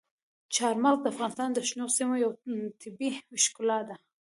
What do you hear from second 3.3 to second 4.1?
ښکلا ده.